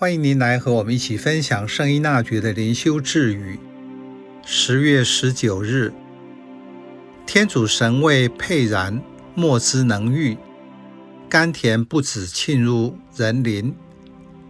[0.00, 3.58] 欢迎您来和我们一起分享圣依纳爵的灵修智语。
[4.46, 5.92] 十月十九日，
[7.26, 9.02] 天主神位沛然，
[9.34, 10.38] 莫之能御，
[11.28, 13.74] 甘甜不只沁入人灵，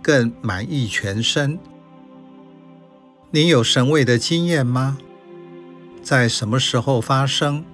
[0.03, 1.59] 更满溢全身。
[3.30, 4.99] 您有神位的经验吗？
[6.03, 7.65] 在什么时候发生？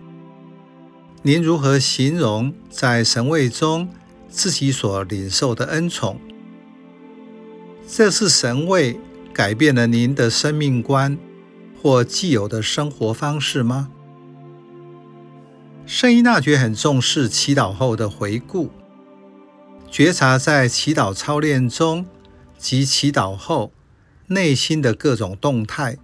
[1.22, 3.88] 您如何形容在神位中
[4.28, 6.20] 自己所领受的恩宠？
[7.86, 8.98] 这是神位
[9.32, 11.18] 改变了您的生命观
[11.80, 13.90] 或既有的生活方式吗？
[15.84, 18.70] 圣依纳爵很重视祈祷后的回顾，
[19.90, 22.06] 觉察在祈祷操练中
[22.56, 23.70] 及祈祷后
[24.28, 25.98] 内心的各种动态。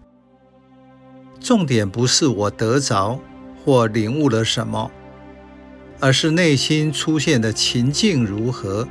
[1.41, 3.19] 重点不是我得着
[3.65, 4.91] 或领悟了什么，
[5.99, 8.87] 而是内心出现的情境如何。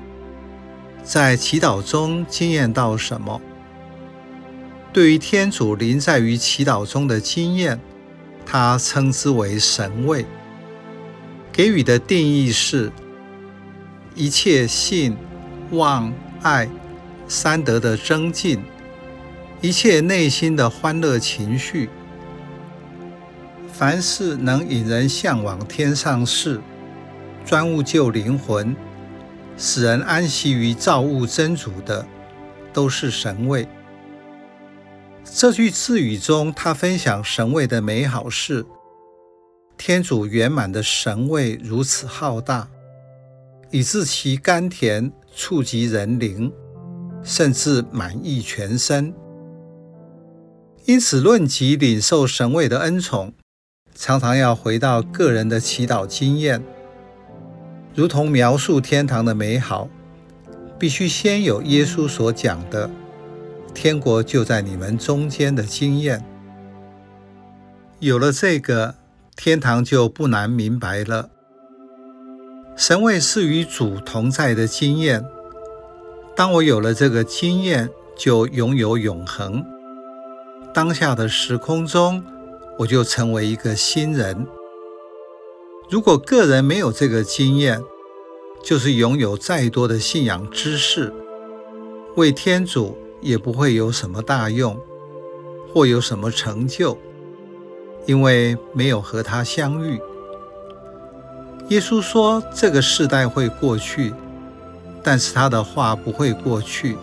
[1.03, 3.41] 在祈祷中经验到什么？
[4.91, 7.79] 对于天主临在于祈祷中的经验，
[8.45, 10.25] 他称之为神位。
[11.51, 12.91] 给予的定义是：
[14.15, 15.15] 一切信、
[15.71, 16.69] 望、爱
[17.27, 18.59] 三德的增进，
[19.61, 21.89] 一切内心的欢乐情绪，
[23.71, 26.61] 凡是能引人向往天上事，
[27.45, 28.75] 专务救灵魂。
[29.61, 32.07] 使人安息于造物真主的，
[32.71, 33.67] 都是神位。
[35.25, 38.65] 这句智语中，他分享神位的美好是：
[39.77, 42.69] 天主圆满的神位如此浩大，
[43.69, 46.49] 以致其甘甜触及人灵，
[47.21, 49.13] 甚至满溢全身。
[50.85, 53.33] 因此，论及领受神位的恩宠，
[53.93, 56.63] 常常要回到个人的祈祷经验。
[57.95, 59.89] 如同描述天堂的美好，
[60.77, 62.89] 必须先有耶稣所讲的
[63.73, 66.23] “天国就在你们中间”的经验。
[67.99, 68.95] 有了这个，
[69.35, 71.29] 天堂就不难明白了。
[72.77, 75.25] 神位是与主同在的经验。
[76.33, 79.65] 当我有了这个经验，就拥有永恒。
[80.73, 82.23] 当下的时空中，
[82.77, 84.47] 我就成为一个新人。
[85.89, 87.83] 如果个人没有这个经验，
[88.63, 91.11] 就是拥有再多的信仰知识，
[92.15, 94.79] 为天主也不会有什么大用，
[95.73, 96.95] 或有什么成就，
[98.05, 99.99] 因为没有和他相遇。
[101.69, 104.13] 耶稣说：“这个世代会过去，
[105.03, 106.97] 但是他的话不会过去。”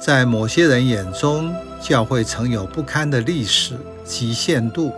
[0.00, 3.74] 在某些人眼中，教会曾有不堪的历史
[4.06, 4.90] 及限度。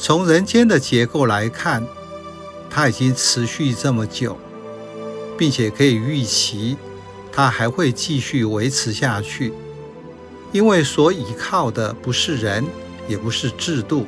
[0.00, 1.84] 从人间的结构来看，
[2.70, 4.38] 它已经持续这么久，
[5.36, 6.76] 并且可以预期，
[7.32, 9.52] 它还会继续维持下去，
[10.52, 12.64] 因为所依靠的不是人，
[13.08, 14.06] 也不是制度，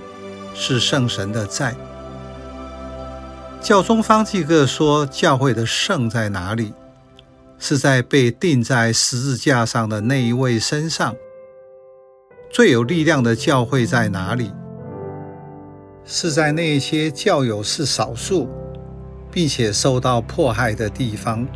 [0.54, 1.74] 是圣神的在。
[3.60, 6.72] 教宗方济各说：“教会的圣在哪里？
[7.58, 11.14] 是在被钉在十字架上的那一位身上。
[12.50, 14.52] 最有力量的教会在哪里？”
[16.12, 18.48] 是在那些教友是少数，
[19.30, 21.46] 并且受到迫害的地方。